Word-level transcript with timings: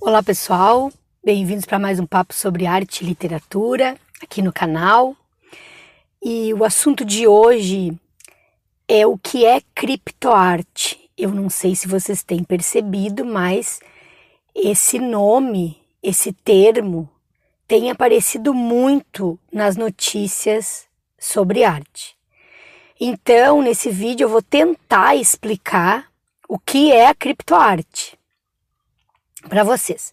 Olá 0.00 0.22
pessoal, 0.22 0.92
bem-vindos 1.24 1.64
para 1.64 1.76
mais 1.76 1.98
um 1.98 2.06
papo 2.06 2.32
sobre 2.32 2.66
arte 2.66 3.02
e 3.02 3.06
literatura 3.06 3.98
aqui 4.22 4.40
no 4.40 4.52
canal. 4.52 5.16
E 6.22 6.54
o 6.54 6.64
assunto 6.64 7.04
de 7.04 7.26
hoje 7.26 7.92
é 8.86 9.04
o 9.04 9.18
que 9.18 9.44
é 9.44 9.60
criptoarte. 9.74 11.10
Eu 11.18 11.30
não 11.30 11.50
sei 11.50 11.74
se 11.74 11.88
vocês 11.88 12.22
têm 12.22 12.44
percebido, 12.44 13.24
mas 13.24 13.80
esse 14.54 15.00
nome, 15.00 15.82
esse 16.00 16.32
termo, 16.32 17.10
tem 17.66 17.90
aparecido 17.90 18.54
muito 18.54 19.36
nas 19.52 19.76
notícias 19.76 20.86
sobre 21.18 21.64
arte. 21.64 22.16
Então, 23.00 23.60
nesse 23.60 23.90
vídeo 23.90 24.26
eu 24.26 24.30
vou 24.30 24.42
tentar 24.42 25.16
explicar 25.16 26.06
o 26.48 26.56
que 26.56 26.92
é 26.92 27.08
a 27.08 27.14
criptoarte 27.14 28.17
para 29.48 29.64
vocês. 29.64 30.12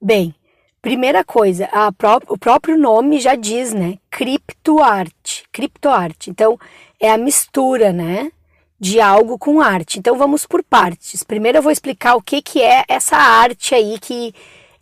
Bem, 0.00 0.34
primeira 0.82 1.24
coisa, 1.24 1.68
pró 1.96 2.18
o 2.28 2.38
próprio 2.38 2.78
nome 2.78 3.20
já 3.20 3.34
diz, 3.34 3.72
né? 3.72 3.98
Criptoarte, 4.10 5.44
criptoarte. 5.52 6.30
Então, 6.30 6.58
é 7.00 7.10
a 7.10 7.18
mistura, 7.18 7.92
né? 7.92 8.30
De 8.78 9.00
algo 9.00 9.38
com 9.38 9.60
arte. 9.60 9.98
Então, 9.98 10.16
vamos 10.16 10.46
por 10.46 10.62
partes. 10.62 11.22
Primeiro 11.22 11.58
eu 11.58 11.62
vou 11.62 11.72
explicar 11.72 12.14
o 12.14 12.22
que, 12.22 12.42
que 12.42 12.62
é 12.62 12.84
essa 12.88 13.16
arte 13.16 13.74
aí 13.74 13.98
que 13.98 14.34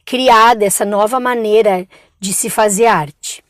criada, 0.05 0.65
essa 0.65 0.85
nova 0.85 1.19
maneira 1.19 1.87
de 2.21 2.33
se 2.33 2.51
fazer 2.51 2.87
arte. 2.87 3.43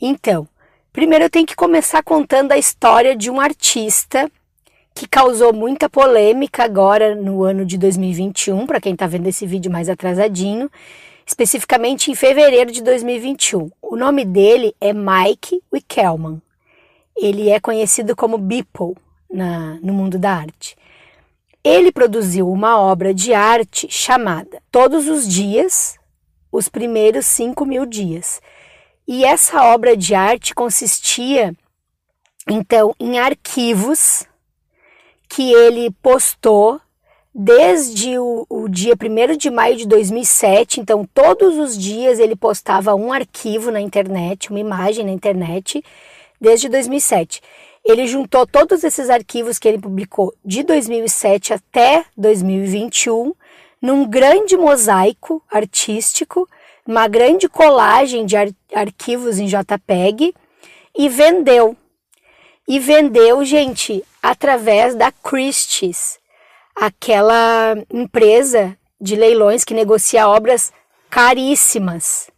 Então, 0.00 0.48
primeiro 0.92 1.24
eu 1.24 1.30
tenho 1.30 1.46
que 1.46 1.56
começar 1.56 2.02
contando 2.02 2.52
a 2.52 2.58
história 2.58 3.16
de 3.16 3.30
um 3.30 3.40
artista 3.40 4.30
que 4.98 5.06
causou 5.06 5.52
muita 5.52 5.88
polêmica 5.88 6.64
agora 6.64 7.14
no 7.14 7.44
ano 7.44 7.64
de 7.64 7.78
2021, 7.78 8.66
para 8.66 8.80
quem 8.80 8.94
está 8.94 9.06
vendo 9.06 9.28
esse 9.28 9.46
vídeo 9.46 9.70
mais 9.70 9.88
atrasadinho, 9.88 10.68
especificamente 11.24 12.10
em 12.10 12.16
fevereiro 12.16 12.72
de 12.72 12.82
2021. 12.82 13.70
O 13.80 13.94
nome 13.94 14.24
dele 14.24 14.74
é 14.80 14.92
Mike 14.92 15.62
Wickelman. 15.72 16.42
Ele 17.16 17.48
é 17.48 17.60
conhecido 17.60 18.16
como 18.16 18.38
Beeple 18.38 18.96
na, 19.30 19.78
no 19.80 19.92
mundo 19.92 20.18
da 20.18 20.32
arte. 20.32 20.76
Ele 21.62 21.92
produziu 21.92 22.50
uma 22.50 22.76
obra 22.80 23.14
de 23.14 23.32
arte 23.32 23.86
chamada 23.88 24.60
Todos 24.68 25.06
os 25.06 25.28
Dias, 25.28 25.96
os 26.50 26.68
primeiros 26.68 27.24
cinco 27.24 27.64
mil 27.64 27.86
dias. 27.86 28.40
E 29.06 29.24
essa 29.24 29.62
obra 29.62 29.96
de 29.96 30.12
arte 30.12 30.52
consistia, 30.56 31.54
então, 32.50 32.92
em 32.98 33.16
arquivos 33.20 34.26
que 35.28 35.52
ele 35.52 35.90
postou 36.02 36.80
desde 37.34 38.18
o, 38.18 38.46
o 38.48 38.68
dia 38.68 38.94
1 38.94 39.36
de 39.36 39.50
maio 39.50 39.76
de 39.76 39.86
2007. 39.86 40.80
Então, 40.80 41.08
todos 41.12 41.56
os 41.56 41.78
dias 41.78 42.18
ele 42.18 42.34
postava 42.34 42.94
um 42.94 43.12
arquivo 43.12 43.70
na 43.70 43.80
internet, 43.80 44.50
uma 44.50 44.58
imagem 44.58 45.04
na 45.04 45.12
internet, 45.12 45.84
desde 46.40 46.68
2007. 46.68 47.40
Ele 47.84 48.06
juntou 48.06 48.46
todos 48.46 48.82
esses 48.82 49.08
arquivos 49.08 49.58
que 49.58 49.68
ele 49.68 49.78
publicou 49.78 50.34
de 50.44 50.62
2007 50.62 51.54
até 51.54 52.04
2021 52.16 53.32
num 53.80 54.06
grande 54.06 54.56
mosaico 54.56 55.42
artístico, 55.48 56.48
uma 56.86 57.06
grande 57.06 57.48
colagem 57.48 58.26
de 58.26 58.36
ar 58.36 58.48
arquivos 58.74 59.38
em 59.38 59.46
JPEG 59.46 60.34
e 60.96 61.08
vendeu. 61.08 61.76
E 62.66 62.78
vendeu, 62.78 63.44
gente, 63.44 64.04
através 64.22 64.94
da 64.94 65.10
Christie's, 65.10 66.18
aquela 66.74 67.76
empresa 67.92 68.76
de 69.00 69.16
leilões 69.16 69.64
que 69.64 69.74
negocia 69.74 70.28
obras 70.28 70.72
caríssimas. 71.10 72.30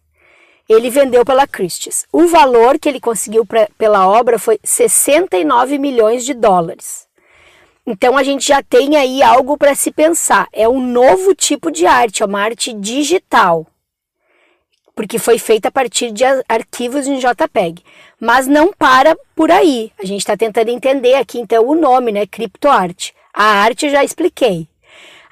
Ele 0.68 0.88
vendeu 0.88 1.24
pela 1.24 1.46
Christie's. 1.46 2.06
O 2.12 2.28
valor 2.28 2.78
que 2.78 2.88
ele 2.88 3.00
conseguiu 3.00 3.44
pra, 3.44 3.68
pela 3.76 4.08
obra 4.08 4.38
foi 4.38 4.60
69 4.62 5.78
milhões 5.78 6.24
de 6.24 6.32
dólares. 6.32 7.08
Então 7.84 8.16
a 8.16 8.22
gente 8.22 8.46
já 8.46 8.62
tem 8.62 8.96
aí 8.96 9.22
algo 9.22 9.56
para 9.56 9.74
se 9.74 9.90
pensar. 9.90 10.46
É 10.52 10.68
um 10.68 10.80
novo 10.80 11.34
tipo 11.34 11.70
de 11.70 11.86
arte, 11.86 12.22
é 12.22 12.26
uma 12.26 12.40
arte 12.40 12.72
digital, 12.72 13.66
porque 14.94 15.18
foi 15.18 15.38
feita 15.38 15.68
a 15.68 15.72
partir 15.72 16.10
de 16.10 16.24
arquivos 16.48 17.06
em 17.06 17.18
JPEG. 17.18 17.82
Mas 18.18 18.46
não 18.46 18.72
para 18.72 19.16
por 19.34 19.50
aí. 19.50 19.92
A 19.98 20.04
gente 20.04 20.20
está 20.20 20.36
tentando 20.36 20.68
entender 20.68 21.14
aqui 21.14 21.38
então 21.38 21.66
o 21.66 21.74
nome, 21.74 22.12
né? 22.12 22.26
Criptoarte. 22.26 23.14
A 23.32 23.44
arte 23.44 23.86
eu 23.86 23.92
já 23.92 24.04
expliquei. 24.04 24.68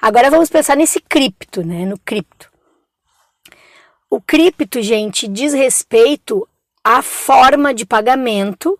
Agora 0.01 0.31
vamos 0.31 0.49
pensar 0.49 0.75
nesse 0.75 1.01
cripto, 1.01 1.63
né? 1.63 1.85
No 1.85 1.99
cripto. 1.99 2.49
O 4.09 4.19
cripto, 4.19 4.81
gente, 4.81 5.27
diz 5.27 5.53
respeito 5.53 6.47
à 6.83 7.01
forma 7.01 7.73
de 7.73 7.85
pagamento 7.85 8.79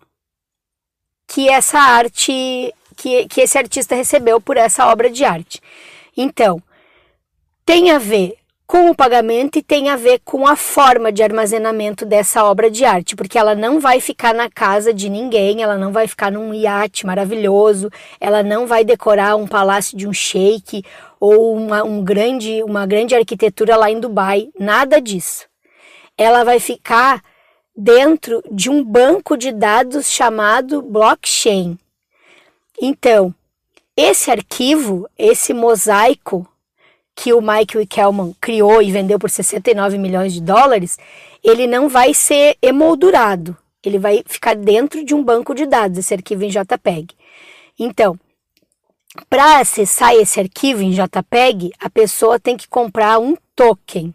que 1.26 1.48
essa 1.48 1.78
arte 1.78 2.74
que, 2.96 3.26
que 3.28 3.40
esse 3.40 3.56
artista 3.56 3.94
recebeu 3.94 4.40
por 4.40 4.56
essa 4.56 4.86
obra 4.88 5.08
de 5.08 5.24
arte. 5.24 5.60
Então, 6.16 6.62
tem 7.64 7.90
a 7.90 7.98
ver 7.98 8.36
com 8.70 8.88
o 8.88 8.94
pagamento 8.94 9.58
e 9.58 9.64
tem 9.64 9.88
a 9.88 9.96
ver 9.96 10.20
com 10.24 10.46
a 10.46 10.54
forma 10.54 11.10
de 11.10 11.24
armazenamento 11.24 12.06
dessa 12.06 12.44
obra 12.44 12.70
de 12.70 12.84
arte, 12.84 13.16
porque 13.16 13.36
ela 13.36 13.52
não 13.52 13.80
vai 13.80 13.98
ficar 13.98 14.32
na 14.32 14.48
casa 14.48 14.94
de 14.94 15.08
ninguém, 15.08 15.60
ela 15.60 15.76
não 15.76 15.90
vai 15.90 16.06
ficar 16.06 16.30
num 16.30 16.54
iate 16.54 17.04
maravilhoso, 17.04 17.90
ela 18.20 18.44
não 18.44 18.68
vai 18.68 18.84
decorar 18.84 19.34
um 19.34 19.44
palácio 19.44 19.98
de 19.98 20.06
um 20.06 20.12
sheik 20.12 20.84
ou 21.18 21.52
uma, 21.52 21.82
um 21.82 22.04
grande, 22.04 22.62
uma 22.62 22.86
grande 22.86 23.12
arquitetura 23.12 23.74
lá 23.74 23.90
em 23.90 23.98
Dubai, 23.98 24.50
nada 24.56 25.00
disso. 25.00 25.48
Ela 26.16 26.44
vai 26.44 26.60
ficar 26.60 27.24
dentro 27.76 28.40
de 28.52 28.70
um 28.70 28.84
banco 28.84 29.36
de 29.36 29.50
dados 29.50 30.08
chamado 30.08 30.80
blockchain. 30.80 31.76
Então, 32.80 33.34
esse 33.96 34.30
arquivo, 34.30 35.08
esse 35.18 35.52
mosaico 35.52 36.46
que 37.20 37.34
o 37.34 37.42
Mike 37.42 37.76
Wickelman 37.76 38.34
criou 38.40 38.80
e 38.80 38.90
vendeu 38.90 39.18
por 39.18 39.28
69 39.28 39.98
milhões 39.98 40.32
de 40.32 40.40
dólares, 40.40 40.98
ele 41.44 41.66
não 41.66 41.86
vai 41.86 42.14
ser 42.14 42.56
emoldurado, 42.62 43.54
ele 43.84 43.98
vai 43.98 44.22
ficar 44.26 44.56
dentro 44.56 45.04
de 45.04 45.14
um 45.14 45.22
banco 45.22 45.54
de 45.54 45.66
dados, 45.66 45.98
esse 45.98 46.14
arquivo 46.14 46.44
em 46.44 46.48
JPEG. 46.48 47.14
Então, 47.78 48.18
para 49.28 49.58
acessar 49.58 50.14
esse 50.14 50.40
arquivo 50.40 50.80
em 50.80 50.92
JPEG, 50.92 51.72
a 51.78 51.90
pessoa 51.90 52.40
tem 52.40 52.56
que 52.56 52.66
comprar 52.66 53.18
um 53.18 53.36
token, 53.54 54.14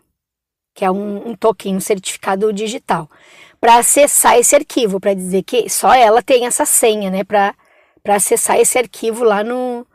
que 0.74 0.84
é 0.84 0.90
um, 0.90 1.30
um 1.30 1.36
token, 1.36 1.76
um 1.76 1.80
certificado 1.80 2.52
digital, 2.52 3.08
para 3.62 3.78
acessar 3.78 4.36
esse 4.40 4.56
arquivo, 4.56 5.00
para 5.00 5.14
dizer 5.14 5.44
que 5.44 5.70
só 5.70 5.94
ela 5.94 6.24
tem 6.24 6.48
essa 6.48 6.66
senha, 6.66 7.12
né, 7.12 7.24
para 7.24 7.54
para 8.02 8.16
acessar 8.16 8.60
esse 8.60 8.78
arquivo 8.78 9.24
lá 9.24 9.44
no, 9.44 9.86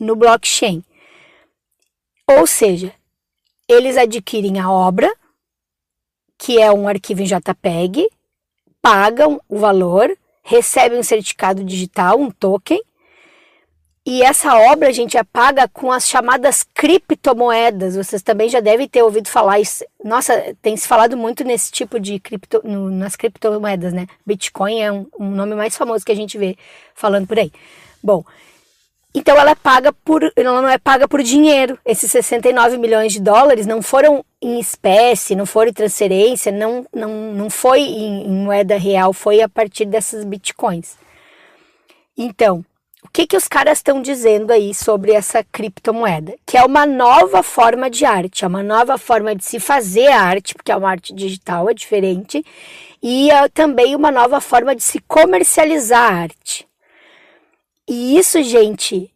no 0.00 0.16
blockchain. 0.16 0.82
Ou 2.26 2.46
seja, 2.46 2.92
eles 3.68 3.96
adquirem 3.96 4.58
a 4.58 4.70
obra, 4.70 5.12
que 6.38 6.60
é 6.60 6.72
um 6.72 6.88
arquivo 6.88 7.22
em 7.22 7.26
JPEG, 7.26 8.08
pagam 8.80 9.40
o 9.48 9.58
valor, 9.58 10.16
recebem 10.42 10.98
um 10.98 11.02
certificado 11.02 11.64
digital, 11.64 12.18
um 12.18 12.30
token, 12.30 12.80
e 14.06 14.22
essa 14.22 14.54
obra 14.70 14.90
a 14.90 14.92
gente 14.92 15.16
é 15.16 15.24
paga 15.24 15.66
com 15.66 15.90
as 15.90 16.06
chamadas 16.06 16.62
criptomoedas. 16.74 17.96
Vocês 17.96 18.20
também 18.20 18.50
já 18.50 18.60
devem 18.60 18.86
ter 18.86 19.02
ouvido 19.02 19.30
falar 19.30 19.60
isso. 19.60 19.82
Nossa, 20.04 20.54
tem 20.60 20.76
se 20.76 20.86
falado 20.86 21.16
muito 21.16 21.42
nesse 21.42 21.72
tipo 21.72 21.98
de 21.98 22.20
cripto, 22.20 22.60
no, 22.62 22.90
nas 22.90 23.16
criptomoedas, 23.16 23.94
né? 23.94 24.06
Bitcoin 24.26 24.82
é 24.82 24.92
um, 24.92 25.06
um, 25.18 25.30
nome 25.30 25.54
mais 25.54 25.74
famoso 25.74 26.04
que 26.04 26.12
a 26.12 26.14
gente 26.14 26.36
vê 26.36 26.54
falando 26.94 27.26
por 27.26 27.38
aí. 27.38 27.50
Bom, 28.02 28.22
então 29.14 29.36
ela 29.38 29.52
é 29.52 29.54
paga 29.54 29.92
por, 29.92 30.32
ela 30.34 30.60
não 30.60 30.68
é 30.68 30.76
paga 30.76 31.06
por 31.06 31.22
dinheiro. 31.22 31.78
Esses 31.86 32.10
69 32.10 32.76
milhões 32.78 33.12
de 33.12 33.20
dólares 33.20 33.64
não 33.64 33.80
foram 33.80 34.24
em 34.42 34.58
espécie, 34.58 35.36
não 35.36 35.46
foram 35.46 35.70
em 35.70 35.74
transferência, 35.74 36.50
não, 36.50 36.84
não, 36.92 37.32
não 37.32 37.48
foi 37.48 37.80
em, 37.80 38.26
em 38.26 38.44
moeda 38.44 38.76
real, 38.76 39.12
foi 39.12 39.40
a 39.40 39.48
partir 39.48 39.84
dessas 39.84 40.24
bitcoins. 40.24 40.96
Então, 42.16 42.64
o 43.04 43.08
que, 43.12 43.26
que 43.26 43.36
os 43.36 43.46
caras 43.46 43.78
estão 43.78 44.02
dizendo 44.02 44.50
aí 44.50 44.74
sobre 44.74 45.12
essa 45.12 45.44
criptomoeda? 45.44 46.34
Que 46.44 46.56
é 46.56 46.64
uma 46.64 46.84
nova 46.84 47.42
forma 47.42 47.88
de 47.88 48.04
arte, 48.04 48.44
é 48.44 48.48
uma 48.48 48.62
nova 48.62 48.98
forma 48.98 49.34
de 49.36 49.44
se 49.44 49.60
fazer 49.60 50.08
arte, 50.08 50.54
porque 50.54 50.72
é 50.72 50.76
uma 50.76 50.90
arte 50.90 51.14
digital, 51.14 51.70
é 51.70 51.74
diferente, 51.74 52.44
e 53.00 53.30
é 53.30 53.48
também 53.48 53.94
uma 53.94 54.10
nova 54.10 54.40
forma 54.40 54.74
de 54.74 54.82
se 54.82 54.98
comercializar 55.00 56.12
a 56.12 56.16
arte. 56.22 56.66
E 57.88 58.18
isso, 58.18 58.42
gente, 58.42 59.12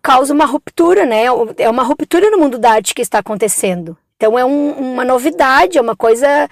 causa 0.00 0.32
uma 0.32 0.44
ruptura, 0.44 1.04
né? 1.04 1.24
É 1.58 1.68
uma 1.68 1.82
ruptura 1.82 2.30
no 2.30 2.38
mundo 2.38 2.58
da 2.58 2.72
arte 2.72 2.94
que 2.94 3.02
está 3.02 3.18
acontecendo. 3.18 3.96
Então 4.16 4.38
é 4.38 4.44
um, 4.44 4.70
uma 4.72 5.04
novidade, 5.04 5.78
é 5.78 5.80
uma 5.80 5.96
coisa 5.96 6.48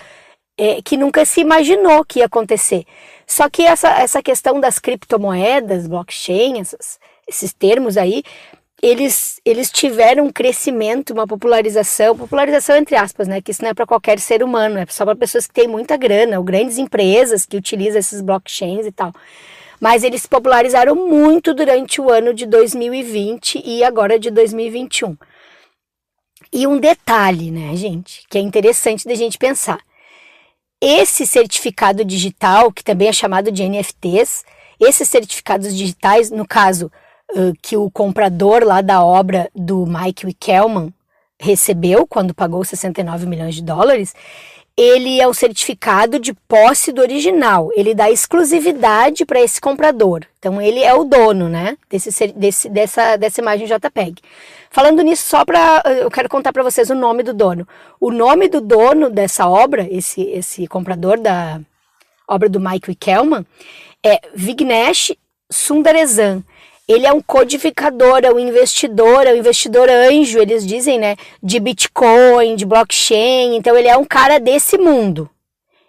é, 0.59 0.83
que 0.83 0.97
nunca 0.97 1.25
se 1.25 1.41
imaginou 1.41 2.05
que 2.05 2.19
ia 2.19 2.27
acontecer. 2.27 2.85
Só 3.27 3.49
que 3.49 3.63
essa, 3.63 3.89
essa 3.91 4.23
questão 4.23 4.61
das 4.61 4.79
criptomoedas, 4.79 5.87
blockchain, 5.87 6.61
essas, 6.61 6.99
esses 7.29 7.53
termos 7.53 7.97
aí, 7.97 8.23
eles, 8.83 9.41
eles 9.45 9.71
tiveram 9.71 10.25
um 10.25 10.33
crescimento, 10.33 11.13
uma 11.13 11.27
popularização, 11.27 12.17
popularização 12.17 12.77
entre 12.77 12.97
aspas, 12.97 13.29
né? 13.29 13.41
Que 13.41 13.53
isso 13.53 13.63
não 13.63 13.71
é 13.71 13.75
para 13.75 13.87
qualquer 13.87 14.19
ser 14.19 14.43
humano, 14.43 14.79
é 14.79 14.87
só 14.89 15.05
para 15.05 15.15
pessoas 15.15 15.47
que 15.47 15.55
têm 15.55 15.69
muita 15.69 15.97
grana, 15.97 16.39
ou 16.39 16.45
grandes 16.45 16.79
empresas 16.79 17.47
que 17.47 17.57
utilizam 17.57 17.99
esses 17.99 18.21
blockchains 18.21 18.87
e 18.87 18.93
tal. 18.93 19.13
Mas 19.81 20.05
eles 20.05 20.27
popularizaram 20.27 20.95
muito 20.95 21.55
durante 21.55 22.01
o 22.01 22.11
ano 22.11 22.35
de 22.35 22.45
2020 22.45 23.63
e 23.65 23.83
agora 23.83 24.19
de 24.19 24.31
2021. 24.31 25.17
E 26.53 26.67
um 26.67 26.79
detalhe, 26.79 27.51
né, 27.51 27.75
gente, 27.77 28.25
que 28.29 28.37
é 28.37 28.41
interessante 28.41 29.07
da 29.07 29.15
gente 29.15 29.39
pensar. 29.39 29.81
Esse 30.81 31.27
certificado 31.27 32.05
digital, 32.05 32.73
que 32.73 32.83
também 32.83 33.09
é 33.09 33.13
chamado 33.13 33.51
de 33.53 33.69
NFTs, 33.69 34.45
esses 34.81 35.09
certificados 35.09 35.77
digitais, 35.77 36.31
no 36.31 36.47
caso 36.47 36.91
uh, 37.33 37.53
que 37.63 37.77
o 37.77 37.91
comprador 37.91 38.65
lá 38.65 38.81
da 38.81 39.05
obra 39.05 39.51
do 39.55 39.87
Mike 39.87 40.27
Wickelman 40.27 40.93
recebeu 41.39 42.07
quando 42.07 42.35
pagou 42.35 42.65
69 42.65 43.27
milhões 43.27 43.55
de 43.55 43.63
dólares, 43.63 44.15
ele 44.77 45.21
é 45.21 45.29
um 45.29 45.33
certificado 45.33 46.19
de 46.19 46.33
posse 46.33 46.93
do 46.93 47.01
original. 47.01 47.71
Ele 47.75 47.95
dá 47.95 48.11
exclusividade 48.11 49.27
para 49.27 49.41
esse 49.41 49.61
comprador. 49.61 50.25
Então 50.39 50.61
ele 50.61 50.81
é 50.81 50.95
o 50.95 51.05
dono, 51.05 51.49
né, 51.49 51.77
desse, 51.89 52.29
desse, 52.29 52.69
dessa, 52.69 53.17
dessa 53.17 53.41
imagem 53.41 53.67
JPEG. 53.67 54.23
Falando 54.71 55.03
nisso, 55.03 55.27
só 55.27 55.45
para 55.45 55.83
eu 55.87 56.11
quero 56.11 56.29
contar 56.29 56.53
para 56.53 56.63
vocês 56.63 56.91
o 56.91 56.95
nome 56.95 57.23
do 57.23 57.35
dono. 57.35 57.67
O 58.01 58.11
nome 58.11 58.49
do 58.49 58.61
dono 58.61 59.11
dessa 59.11 59.49
obra, 59.49 59.87
esse 59.91 60.23
esse 60.23 60.67
comprador 60.67 61.19
da 61.19 61.61
obra 62.29 62.49
do 62.49 62.61
Mike 62.61 62.91
Wickelman, 62.91 63.45
é 64.05 64.21
Vignesh 64.35 65.13
Sundaresan. 65.51 66.43
Ele 66.91 67.07
é 67.07 67.13
um 67.13 67.21
codificador, 67.21 68.25
é 68.25 68.33
um 68.33 68.39
investidor, 68.41 69.25
é 69.25 69.33
um 69.33 69.37
investidor 69.37 69.89
anjo, 69.89 70.41
eles 70.41 70.67
dizem, 70.67 70.99
né? 70.99 71.15
De 71.41 71.61
Bitcoin, 71.61 72.57
de 72.57 72.67
blockchain. 72.67 73.55
Então, 73.55 73.77
ele 73.77 73.87
é 73.87 73.97
um 73.97 74.05
cara 74.05 74.41
desse 74.41 74.77
mundo. 74.77 75.31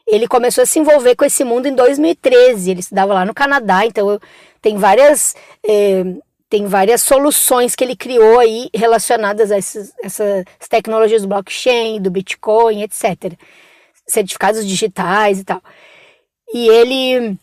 Ele 0.05 0.27
começou 0.27 0.61
a 0.61 0.65
se 0.67 0.77
envolver 0.77 1.15
com 1.15 1.25
esse 1.25 1.43
mundo 1.43 1.65
em 1.65 1.73
2013. 1.73 2.69
Ele 2.69 2.81
estudava 2.81 3.15
lá 3.15 3.25
no 3.25 3.33
Canadá, 3.33 3.83
então 3.83 4.19
tem 4.61 4.77
várias. 4.77 5.35
Eh, 5.67 6.03
tem 6.47 6.67
várias 6.67 7.01
soluções 7.01 7.75
que 7.75 7.83
ele 7.83 7.95
criou 7.95 8.37
aí 8.37 8.69
relacionadas 8.71 9.51
a 9.51 9.57
esses, 9.57 9.91
essas 10.03 10.45
tecnologias 10.69 11.23
do 11.23 11.27
blockchain, 11.29 11.99
do 11.99 12.11
Bitcoin, 12.11 12.83
etc. 12.83 13.33
Certificados 14.05 14.67
digitais 14.67 15.39
e 15.39 15.45
tal. 15.45 15.63
E 16.53 16.67
ele 16.67 17.39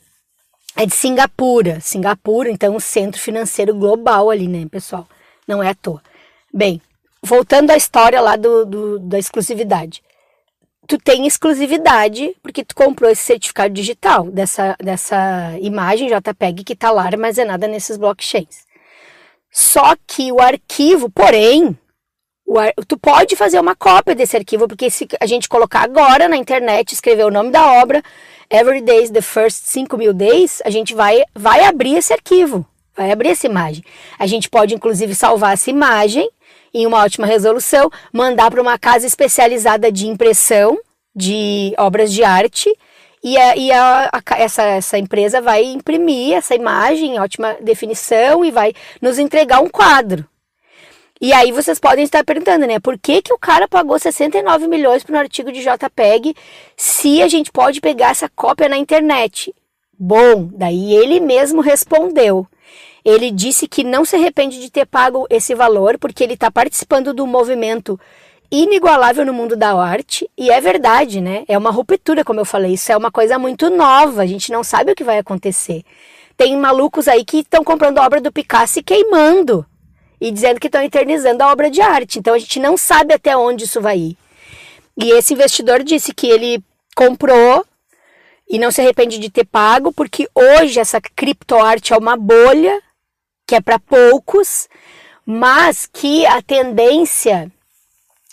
é 0.78 0.86
de 0.86 0.94
Singapura. 0.94 1.80
Singapura, 1.80 2.48
então, 2.48 2.76
um 2.76 2.80
centro 2.80 3.20
financeiro 3.20 3.74
global 3.74 4.30
ali, 4.30 4.46
né, 4.46 4.64
pessoal? 4.70 5.08
Não 5.46 5.60
é 5.60 5.70
à 5.70 5.74
toa. 5.74 6.00
Bem, 6.54 6.80
voltando 7.20 7.72
à 7.72 7.76
história 7.76 8.20
lá 8.20 8.36
do, 8.36 8.64
do, 8.64 8.98
da 9.00 9.18
exclusividade. 9.18 10.02
Tu 10.86 10.96
tem 10.96 11.26
exclusividade 11.26 12.34
porque 12.40 12.64
tu 12.64 12.76
comprou 12.76 13.10
esse 13.10 13.24
certificado 13.24 13.74
digital 13.74 14.30
dessa, 14.30 14.76
dessa 14.78 15.58
imagem 15.60 16.08
JPEG 16.08 16.62
que 16.62 16.72
está 16.74 16.92
lá 16.92 17.02
armazenada 17.02 17.66
nesses 17.66 17.96
blockchains. 17.96 18.64
Só 19.50 19.96
que 20.06 20.30
o 20.30 20.40
arquivo, 20.40 21.10
porém, 21.10 21.76
tu 22.86 22.98
pode 22.98 23.36
fazer 23.36 23.60
uma 23.60 23.76
cópia 23.76 24.14
desse 24.14 24.36
arquivo, 24.36 24.66
porque 24.66 24.90
se 24.90 25.06
a 25.20 25.26
gente 25.26 25.48
colocar 25.48 25.82
agora 25.82 26.28
na 26.28 26.36
internet, 26.36 26.92
escrever 26.92 27.24
o 27.24 27.30
nome 27.30 27.50
da 27.50 27.80
obra, 27.80 28.02
Every 28.50 28.80
Days 28.80 29.10
the 29.10 29.20
First 29.20 29.64
5 29.66 29.96
mil 29.98 30.14
days, 30.14 30.62
a 30.64 30.70
gente 30.70 30.94
vai, 30.94 31.22
vai 31.34 31.64
abrir 31.64 31.96
esse 31.96 32.12
arquivo, 32.12 32.66
vai 32.96 33.12
abrir 33.12 33.30
essa 33.30 33.46
imagem. 33.46 33.84
A 34.18 34.26
gente 34.26 34.48
pode, 34.48 34.74
inclusive, 34.74 35.14
salvar 35.14 35.52
essa 35.52 35.68
imagem 35.68 36.28
em 36.72 36.86
uma 36.86 37.02
ótima 37.04 37.26
resolução, 37.26 37.90
mandar 38.12 38.50
para 38.50 38.62
uma 38.62 38.78
casa 38.78 39.06
especializada 39.06 39.92
de 39.92 40.06
impressão 40.06 40.78
de 41.14 41.74
obras 41.76 42.12
de 42.12 42.24
arte 42.24 42.74
e, 43.22 43.36
a, 43.36 43.56
e 43.56 43.72
a, 43.72 44.10
a, 44.12 44.38
essa, 44.38 44.62
essa 44.62 44.98
empresa 44.98 45.40
vai 45.40 45.64
imprimir 45.64 46.34
essa 46.34 46.54
imagem 46.54 47.16
em 47.16 47.18
ótima 47.18 47.56
definição 47.60 48.44
e 48.44 48.50
vai 48.50 48.72
nos 49.02 49.18
entregar 49.18 49.60
um 49.60 49.68
quadro. 49.68 50.26
E 51.20 51.32
aí 51.32 51.50
vocês 51.50 51.80
podem 51.80 52.04
estar 52.04 52.24
perguntando, 52.24 52.66
né? 52.66 52.78
Por 52.78 52.96
que, 52.96 53.20
que 53.20 53.32
o 53.32 53.38
cara 53.38 53.66
pagou 53.66 53.98
69 53.98 54.68
milhões 54.68 55.02
para 55.02 55.16
um 55.16 55.18
artigo 55.18 55.50
de 55.50 55.60
JPEG 55.60 56.34
se 56.76 57.20
a 57.22 57.28
gente 57.28 57.50
pode 57.50 57.80
pegar 57.80 58.10
essa 58.10 58.28
cópia 58.28 58.68
na 58.68 58.76
internet? 58.76 59.52
Bom, 59.98 60.48
daí 60.52 60.94
ele 60.94 61.18
mesmo 61.18 61.60
respondeu. 61.60 62.46
Ele 63.04 63.32
disse 63.32 63.66
que 63.66 63.82
não 63.82 64.04
se 64.04 64.14
arrepende 64.14 64.60
de 64.60 64.70
ter 64.70 64.86
pago 64.86 65.26
esse 65.28 65.54
valor 65.54 65.98
porque 65.98 66.22
ele 66.22 66.34
está 66.34 66.52
participando 66.52 67.12
do 67.12 67.26
movimento 67.26 67.98
inigualável 68.50 69.26
no 69.26 69.34
mundo 69.34 69.56
da 69.56 69.74
arte 69.74 70.30
e 70.38 70.50
é 70.50 70.60
verdade, 70.60 71.20
né? 71.20 71.44
É 71.48 71.58
uma 71.58 71.70
ruptura, 71.70 72.24
como 72.24 72.40
eu 72.40 72.44
falei, 72.44 72.74
isso 72.74 72.92
é 72.92 72.96
uma 72.96 73.10
coisa 73.10 73.38
muito 73.38 73.70
nova, 73.70 74.22
a 74.22 74.26
gente 74.26 74.52
não 74.52 74.62
sabe 74.62 74.92
o 74.92 74.94
que 74.94 75.04
vai 75.04 75.18
acontecer. 75.18 75.82
Tem 76.36 76.56
malucos 76.56 77.08
aí 77.08 77.24
que 77.24 77.38
estão 77.38 77.64
comprando 77.64 77.98
obra 77.98 78.20
do 78.20 78.30
Picasso 78.30 78.78
e 78.78 78.82
queimando 78.82 79.66
e 80.20 80.30
dizendo 80.30 80.60
que 80.60 80.66
estão 80.66 80.82
eternizando 80.82 81.42
a 81.42 81.52
obra 81.52 81.70
de 81.70 81.80
arte. 81.80 82.18
Então 82.18 82.34
a 82.34 82.38
gente 82.38 82.58
não 82.58 82.76
sabe 82.76 83.14
até 83.14 83.36
onde 83.36 83.64
isso 83.64 83.80
vai 83.80 83.98
ir. 83.98 84.16
E 84.96 85.10
esse 85.12 85.34
investidor 85.34 85.82
disse 85.82 86.12
que 86.12 86.26
ele 86.26 86.62
comprou 86.96 87.64
e 88.48 88.58
não 88.58 88.70
se 88.70 88.80
arrepende 88.80 89.18
de 89.18 89.30
ter 89.30 89.44
pago, 89.44 89.92
porque 89.92 90.28
hoje 90.34 90.80
essa 90.80 91.00
criptoarte 91.00 91.92
é 91.92 91.96
uma 91.96 92.16
bolha 92.16 92.82
que 93.46 93.54
é 93.54 93.60
para 93.60 93.78
poucos, 93.78 94.68
mas 95.24 95.86
que 95.86 96.26
a 96.26 96.42
tendência 96.42 97.50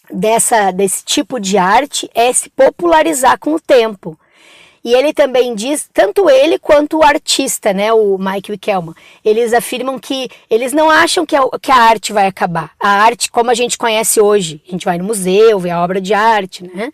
dessa 0.10 0.72
desse 0.72 1.04
tipo 1.04 1.40
de 1.40 1.58
arte 1.58 2.10
é 2.14 2.32
se 2.32 2.50
popularizar 2.50 3.38
com 3.40 3.54
o 3.54 3.60
tempo. 3.60 4.18
E 4.86 4.94
ele 4.94 5.12
também 5.12 5.56
diz, 5.56 5.90
tanto 5.92 6.30
ele 6.30 6.60
quanto 6.60 7.00
o 7.00 7.04
artista, 7.04 7.74
né, 7.74 7.92
o 7.92 8.20
Mike 8.20 8.52
Wickelman, 8.52 8.94
eles 9.24 9.52
afirmam 9.52 9.98
que 9.98 10.30
eles 10.48 10.74
não 10.74 10.92
acham 10.92 11.26
que 11.26 11.36
a, 11.36 11.42
que 11.60 11.72
a 11.72 11.76
arte 11.76 12.14
vai 12.14 12.28
acabar. 12.28 12.70
A 12.80 12.88
arte, 12.88 13.32
como 13.32 13.50
a 13.50 13.56
gente 13.56 13.80
conhece 13.80 14.22
hoje, 14.22 14.62
a 14.68 14.72
gente 14.72 14.86
vai 14.86 15.00
no 15.00 15.04
museu, 15.04 15.60
vê 15.60 15.72
a 15.72 15.84
obra 15.84 16.00
de 16.00 16.14
arte, 16.14 16.64
né? 16.72 16.92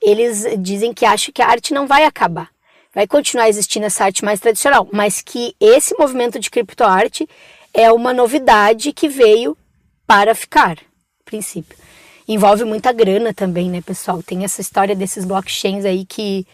Eles 0.00 0.46
dizem 0.58 0.94
que 0.94 1.04
acham 1.04 1.34
que 1.34 1.42
a 1.42 1.46
arte 1.46 1.74
não 1.74 1.86
vai 1.86 2.04
acabar. 2.04 2.48
Vai 2.94 3.06
continuar 3.06 3.46
existindo 3.46 3.84
essa 3.84 4.04
arte 4.04 4.24
mais 4.24 4.40
tradicional, 4.40 4.88
mas 4.90 5.20
que 5.20 5.54
esse 5.60 5.94
movimento 5.98 6.38
de 6.38 6.48
criptoarte 6.48 7.28
é 7.74 7.92
uma 7.92 8.14
novidade 8.14 8.90
que 8.90 9.06
veio 9.06 9.54
para 10.06 10.34
ficar, 10.34 10.78
princípio. 11.26 11.76
Envolve 12.26 12.64
muita 12.64 12.90
grana 12.90 13.34
também, 13.34 13.68
né, 13.68 13.82
pessoal? 13.82 14.22
Tem 14.22 14.44
essa 14.44 14.62
história 14.62 14.96
desses 14.96 15.26
blockchains 15.26 15.84
aí 15.84 16.06
que 16.06 16.46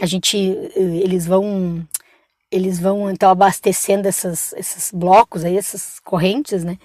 a 0.00 0.06
gente 0.06 0.36
eles 0.76 1.26
vão 1.26 1.86
eles 2.50 2.80
vão 2.80 3.10
então 3.10 3.30
abastecendo 3.30 4.08
essas, 4.08 4.52
esses 4.54 4.90
blocos 4.92 5.44
aí, 5.44 5.56
essas 5.56 6.00
correntes, 6.00 6.64
né? 6.64 6.78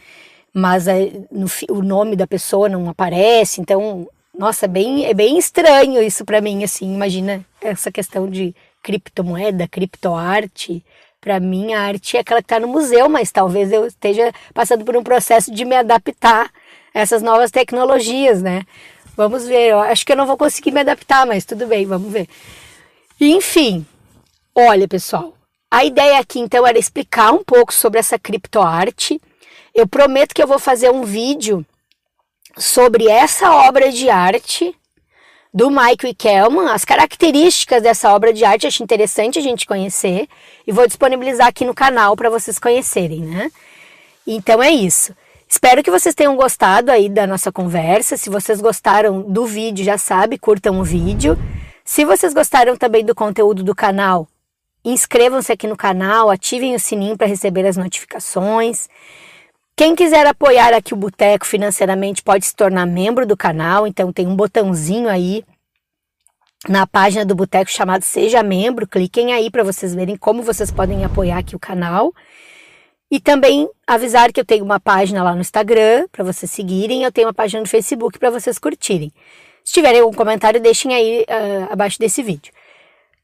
Mas 0.53 0.85
no, 1.31 1.47
o 1.69 1.81
nome 1.81 2.15
da 2.15 2.27
pessoa 2.27 2.69
não 2.69 2.89
aparece, 2.89 3.61
então, 3.61 4.07
nossa, 4.37 4.65
é 4.65 4.67
bem, 4.67 5.05
é 5.05 5.13
bem 5.13 5.37
estranho 5.37 6.01
isso 6.01 6.25
para 6.25 6.41
mim, 6.41 6.63
assim, 6.63 6.93
imagina 6.93 7.43
essa 7.61 7.91
questão 7.91 8.29
de 8.29 8.53
criptomoeda, 8.83 9.67
criptoarte. 9.67 10.85
Para 11.21 11.39
mim, 11.39 11.73
a 11.73 11.81
arte 11.81 12.17
é 12.17 12.19
aquela 12.19 12.41
que 12.41 12.45
está 12.45 12.59
no 12.59 12.67
museu, 12.67 13.07
mas 13.07 13.31
talvez 13.31 13.71
eu 13.71 13.85
esteja 13.87 14.31
passando 14.53 14.83
por 14.83 14.97
um 14.97 15.03
processo 15.03 15.51
de 15.51 15.63
me 15.63 15.75
adaptar 15.75 16.51
a 16.93 16.99
essas 16.99 17.21
novas 17.21 17.49
tecnologias, 17.49 18.41
né? 18.41 18.63
Vamos 19.15 19.47
ver, 19.47 19.71
eu 19.71 19.79
acho 19.79 20.05
que 20.05 20.11
eu 20.11 20.17
não 20.17 20.27
vou 20.27 20.37
conseguir 20.37 20.71
me 20.71 20.81
adaptar, 20.81 21.25
mas 21.25 21.45
tudo 21.45 21.65
bem, 21.65 21.85
vamos 21.85 22.11
ver. 22.11 22.27
Enfim, 23.19 23.85
olha 24.55 24.87
pessoal, 24.87 25.33
a 25.71 25.85
ideia 25.85 26.19
aqui 26.19 26.39
então 26.39 26.65
era 26.67 26.77
explicar 26.77 27.31
um 27.31 27.43
pouco 27.43 27.73
sobre 27.73 27.99
essa 27.99 28.19
criptoarte. 28.19 29.19
Eu 29.73 29.87
prometo 29.87 30.33
que 30.35 30.43
eu 30.43 30.47
vou 30.47 30.59
fazer 30.59 30.91
um 30.91 31.03
vídeo 31.03 31.65
sobre 32.57 33.07
essa 33.07 33.51
obra 33.51 33.91
de 33.91 34.09
arte 34.09 34.75
do 35.53 35.69
Michael 35.69 36.15
Kelman, 36.17 36.71
as 36.71 36.83
características 36.83 37.83
dessa 37.83 38.11
obra 38.13 38.33
de 38.33 38.43
arte, 38.43 38.65
acho 38.65 38.81
interessante 38.81 39.37
a 39.37 39.41
gente 39.41 39.67
conhecer 39.67 40.27
e 40.65 40.71
vou 40.71 40.87
disponibilizar 40.87 41.47
aqui 41.47 41.63
no 41.63 41.75
canal 41.75 42.15
para 42.15 42.29
vocês 42.29 42.57
conhecerem, 42.57 43.21
né? 43.21 43.51
Então 44.25 44.63
é 44.63 44.71
isso. 44.71 45.15
Espero 45.47 45.83
que 45.83 45.91
vocês 45.91 46.15
tenham 46.15 46.35
gostado 46.35 46.91
aí 46.91 47.07
da 47.07 47.27
nossa 47.27 47.51
conversa. 47.51 48.17
Se 48.17 48.29
vocês 48.29 48.59
gostaram 48.59 49.21
do 49.21 49.45
vídeo, 49.45 49.85
já 49.85 49.99
sabe, 49.99 50.39
curtam 50.39 50.79
o 50.79 50.83
vídeo. 50.83 51.37
Se 51.85 52.05
vocês 52.05 52.33
gostaram 52.33 52.77
também 52.77 53.03
do 53.03 53.13
conteúdo 53.13 53.61
do 53.61 53.75
canal, 53.75 54.27
inscrevam-se 54.85 55.51
aqui 55.51 55.67
no 55.67 55.75
canal, 55.75 56.29
ativem 56.29 56.73
o 56.73 56.79
sininho 56.79 57.17
para 57.17 57.27
receber 57.27 57.65
as 57.65 57.75
notificações. 57.75 58.87
Quem 59.75 59.93
quiser 59.93 60.25
apoiar 60.25 60.73
aqui 60.73 60.93
o 60.93 60.97
Boteco 60.97 61.45
financeiramente 61.45 62.23
pode 62.23 62.45
se 62.45 62.55
tornar 62.55 62.85
membro 62.85 63.25
do 63.25 63.35
canal, 63.35 63.85
então 63.85 64.13
tem 64.13 64.25
um 64.25 64.35
botãozinho 64.35 65.09
aí 65.09 65.43
na 66.69 66.87
página 66.87 67.25
do 67.25 67.35
Boteco 67.35 67.69
chamado 67.69 68.03
Seja 68.03 68.41
Membro. 68.41 68.87
Cliquem 68.87 69.33
aí 69.33 69.51
para 69.51 69.63
vocês 69.63 69.93
verem 69.93 70.15
como 70.15 70.41
vocês 70.41 70.71
podem 70.71 71.03
apoiar 71.03 71.39
aqui 71.39 71.55
o 71.55 71.59
canal. 71.59 72.13
E 73.11 73.19
também 73.19 73.69
avisar 73.85 74.31
que 74.31 74.39
eu 74.39 74.45
tenho 74.45 74.63
uma 74.63 74.79
página 74.79 75.21
lá 75.21 75.35
no 75.35 75.41
Instagram 75.41 76.07
para 76.11 76.23
vocês 76.23 76.49
seguirem, 76.49 77.03
eu 77.03 77.11
tenho 77.11 77.27
uma 77.27 77.33
página 77.33 77.61
no 77.61 77.67
Facebook 77.67 78.17
para 78.17 78.29
vocês 78.29 78.57
curtirem. 78.57 79.11
Se 79.63 79.73
tiverem 79.73 80.01
algum 80.01 80.15
comentário, 80.15 80.59
deixem 80.59 80.93
aí 80.93 81.25
uh, 81.29 81.71
abaixo 81.71 81.97
desse 81.97 82.21
vídeo. 82.21 82.51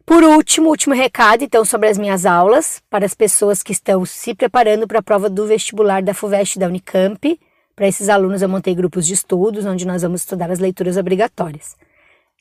Por 0.06 0.24
último, 0.24 0.70
último 0.70 0.96
recado, 0.96 1.44
então, 1.44 1.64
sobre 1.64 1.88
as 1.88 1.98
minhas 1.98 2.26
aulas, 2.26 2.82
para 2.90 3.06
as 3.06 3.14
pessoas 3.14 3.62
que 3.62 3.72
estão 3.72 4.04
se 4.06 4.34
preparando 4.34 4.88
para 4.88 5.00
a 5.00 5.04
prova 5.04 5.30
do 5.30 5.46
vestibular 5.46 6.02
da 6.02 6.16
FUVEST 6.16 6.58
da 6.58 6.66
Unicamp. 6.66 7.40
Para 7.76 7.88
esses 7.88 8.10
alunos, 8.10 8.42
eu 8.42 8.50
montei 8.50 8.74
grupos 8.74 9.06
de 9.06 9.14
estudos, 9.14 9.66
onde 9.66 9.86
nós 9.86 10.02
vamos 10.02 10.22
estudar 10.22 10.50
as 10.50 10.58
leituras 10.58 10.98
obrigatórias. 10.98 11.78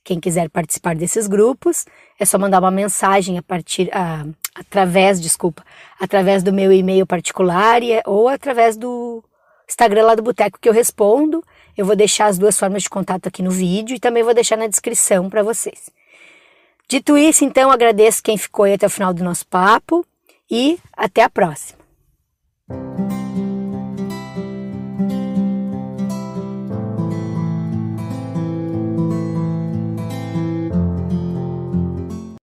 Quem 0.02 0.18
quiser 0.18 0.48
participar 0.48 0.94
desses 0.94 1.26
grupos, 1.26 1.84
é 2.18 2.24
só 2.24 2.38
mandar 2.38 2.60
uma 2.60 2.70
mensagem 2.70 3.36
a 3.36 3.42
partir, 3.42 3.90
a, 3.92 4.24
através, 4.54 5.20
desculpa, 5.20 5.62
através 6.00 6.42
do 6.42 6.54
meu 6.54 6.72
e-mail 6.72 7.06
particular 7.06 7.82
e, 7.82 8.00
ou 8.06 8.28
através 8.28 8.78
do 8.78 9.22
Instagram 9.68 10.06
lá 10.06 10.14
do 10.14 10.22
Boteco 10.22 10.58
que 10.58 10.68
eu 10.68 10.72
respondo. 10.72 11.44
Eu 11.78 11.86
vou 11.86 11.94
deixar 11.94 12.26
as 12.26 12.36
duas 12.36 12.58
formas 12.58 12.82
de 12.82 12.90
contato 12.90 13.28
aqui 13.28 13.40
no 13.40 13.52
vídeo 13.52 13.94
e 13.94 14.00
também 14.00 14.24
vou 14.24 14.34
deixar 14.34 14.56
na 14.56 14.66
descrição 14.66 15.30
para 15.30 15.44
vocês. 15.44 15.88
Dito 16.88 17.16
isso, 17.16 17.44
então, 17.44 17.70
agradeço 17.70 18.20
quem 18.20 18.36
ficou 18.36 18.64
aí 18.64 18.72
até 18.72 18.86
o 18.86 18.90
final 18.90 19.14
do 19.14 19.22
nosso 19.22 19.46
papo 19.46 20.04
e 20.50 20.80
até 20.92 21.22
a 21.22 21.30
próxima. 21.30 21.78